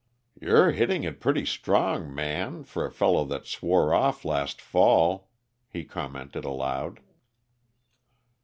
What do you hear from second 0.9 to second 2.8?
it pretty strong, Man,